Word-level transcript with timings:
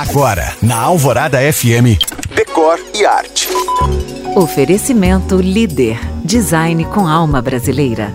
Agora, 0.00 0.54
na 0.62 0.78
Alvorada 0.78 1.38
FM, 1.52 2.00
Decor 2.34 2.80
e 2.94 3.04
Arte. 3.04 3.50
Oferecimento 4.34 5.36
Líder. 5.36 6.00
Design 6.24 6.86
com 6.86 7.06
alma 7.06 7.42
brasileira. 7.42 8.10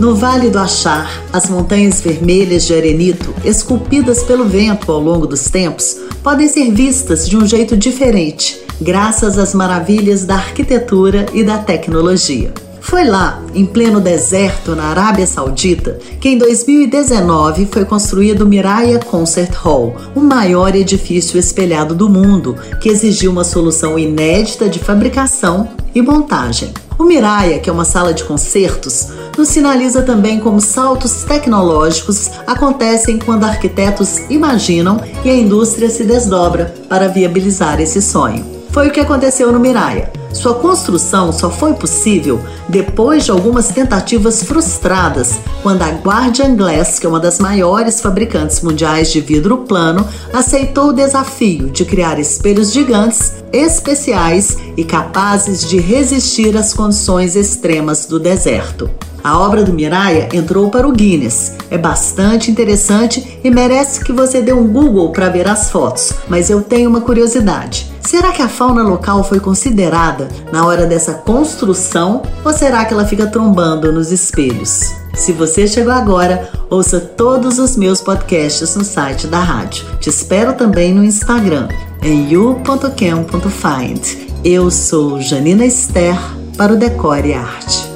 No 0.00 0.16
Vale 0.16 0.50
do 0.50 0.58
Achar, 0.58 1.08
as 1.32 1.48
montanhas 1.48 2.00
vermelhas 2.00 2.64
de 2.64 2.74
arenito, 2.74 3.32
esculpidas 3.44 4.24
pelo 4.24 4.46
vento 4.46 4.90
ao 4.90 4.98
longo 4.98 5.28
dos 5.28 5.44
tempos, 5.44 5.98
podem 6.24 6.48
ser 6.48 6.72
vistas 6.72 7.28
de 7.28 7.36
um 7.36 7.46
jeito 7.46 7.76
diferente, 7.76 8.60
graças 8.80 9.38
às 9.38 9.54
maravilhas 9.54 10.24
da 10.24 10.34
arquitetura 10.34 11.24
e 11.32 11.44
da 11.44 11.58
tecnologia. 11.58 12.52
Foi 12.88 13.04
lá, 13.04 13.42
em 13.54 13.66
pleno 13.66 14.00
deserto, 14.00 14.74
na 14.74 14.84
Arábia 14.84 15.26
Saudita, 15.26 15.98
que 16.18 16.30
em 16.30 16.38
2019 16.38 17.68
foi 17.70 17.84
construído 17.84 18.40
o 18.40 18.48
Miraya 18.48 18.98
Concert 18.98 19.52
Hall, 19.56 19.94
o 20.14 20.20
maior 20.20 20.74
edifício 20.74 21.38
espelhado 21.38 21.94
do 21.94 22.08
mundo, 22.08 22.56
que 22.80 22.88
exigiu 22.88 23.30
uma 23.30 23.44
solução 23.44 23.98
inédita 23.98 24.70
de 24.70 24.78
fabricação 24.78 25.68
e 25.94 26.00
montagem. 26.00 26.72
O 26.98 27.04
Miraya, 27.04 27.58
que 27.58 27.68
é 27.68 27.72
uma 27.72 27.84
sala 27.84 28.14
de 28.14 28.24
concertos, 28.24 29.08
nos 29.36 29.50
sinaliza 29.50 30.00
também 30.00 30.40
como 30.40 30.58
saltos 30.58 31.24
tecnológicos 31.24 32.30
acontecem 32.46 33.18
quando 33.18 33.44
arquitetos 33.44 34.18
imaginam 34.30 34.98
e 35.22 35.28
a 35.28 35.34
indústria 35.34 35.90
se 35.90 36.04
desdobra 36.04 36.74
para 36.88 37.06
viabilizar 37.06 37.82
esse 37.82 38.00
sonho. 38.00 38.46
Foi 38.70 38.88
o 38.88 38.90
que 38.90 39.00
aconteceu 39.00 39.52
no 39.52 39.60
Miraya. 39.60 40.17
Sua 40.32 40.54
construção 40.54 41.32
só 41.32 41.50
foi 41.50 41.74
possível 41.74 42.40
depois 42.68 43.24
de 43.24 43.30
algumas 43.30 43.68
tentativas 43.68 44.42
frustradas, 44.42 45.38
quando 45.62 45.82
a 45.82 45.88
Guardian 45.88 46.54
Glass, 46.54 46.98
que 46.98 47.06
é 47.06 47.08
uma 47.08 47.18
das 47.18 47.38
maiores 47.38 48.00
fabricantes 48.00 48.60
mundiais 48.60 49.10
de 49.10 49.20
vidro 49.20 49.58
plano, 49.58 50.06
aceitou 50.32 50.88
o 50.88 50.92
desafio 50.92 51.70
de 51.70 51.84
criar 51.84 52.18
espelhos 52.18 52.72
gigantes 52.72 53.42
especiais 53.52 54.58
e 54.76 54.84
capazes 54.84 55.66
de 55.66 55.80
resistir 55.80 56.56
às 56.56 56.74
condições 56.74 57.34
extremas 57.34 58.04
do 58.06 58.20
deserto. 58.20 58.90
A 59.24 59.38
obra 59.38 59.64
do 59.64 59.72
Miraya 59.72 60.28
entrou 60.32 60.70
para 60.70 60.86
o 60.86 60.92
Guinness. 60.92 61.54
É 61.70 61.76
bastante 61.76 62.50
interessante 62.50 63.40
e 63.42 63.50
merece 63.50 64.04
que 64.04 64.12
você 64.12 64.40
dê 64.40 64.52
um 64.52 64.68
Google 64.68 65.10
para 65.10 65.28
ver 65.28 65.48
as 65.48 65.70
fotos, 65.70 66.12
mas 66.28 66.48
eu 66.48 66.62
tenho 66.62 66.88
uma 66.88 67.00
curiosidade. 67.00 67.90
Será 68.00 68.32
que 68.32 68.42
a 68.42 68.48
fauna 68.48 68.82
local 68.82 69.22
foi 69.22 69.40
considerada 69.40 70.28
na 70.52 70.66
hora 70.66 70.86
dessa 70.86 71.14
construção 71.14 72.22
ou 72.44 72.52
será 72.52 72.84
que 72.84 72.94
ela 72.94 73.06
fica 73.06 73.26
trombando 73.26 73.92
nos 73.92 74.10
espelhos? 74.10 74.92
Se 75.14 75.32
você 75.32 75.66
chegou 75.66 75.92
agora, 75.92 76.48
ouça 76.70 77.00
todos 77.00 77.58
os 77.58 77.76
meus 77.76 78.00
podcasts 78.00 78.76
no 78.76 78.84
site 78.84 79.26
da 79.26 79.40
rádio. 79.40 79.84
Te 79.98 80.08
espero 80.08 80.54
também 80.54 80.94
no 80.94 81.04
Instagram, 81.04 81.68
em 82.02 82.30
you.cam.find. 82.30 84.00
Eu 84.44 84.70
sou 84.70 85.20
Janina 85.20 85.66
Esther 85.66 86.16
para 86.56 86.72
o 86.72 86.76
Decore 86.76 87.34
Arte. 87.34 87.87